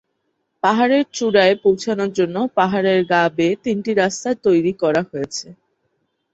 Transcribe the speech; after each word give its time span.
পাহাড়েরচূড়ায় 0.63 1.55
পৌঁছানোর 1.63 2.11
জন্য 2.13 2.35
পাহাড়ের 2.57 2.99
গা 3.11 3.21
বেয়ে 3.37 3.55
তিনটি 3.63 3.91
রাস্তা 3.93 4.29
তৈরি 4.45 4.73
করা 4.81 5.01
হয়েছে। 5.09 5.47